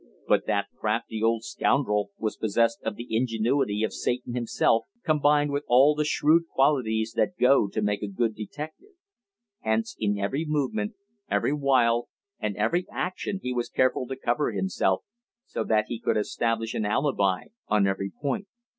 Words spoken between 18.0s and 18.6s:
point.